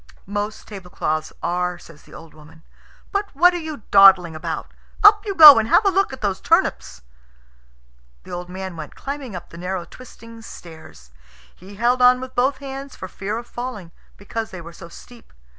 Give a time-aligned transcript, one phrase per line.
[0.25, 2.63] "Most tablecloths are," says the old woman.
[3.11, 4.73] "But what are you dawdling about?
[5.03, 7.03] Up you go and have a look at those turnips."
[8.23, 11.11] The old man went climbing up the narrow twisting stairs.
[11.55, 15.31] He held on with both hands for fear of falling, because they were so steep.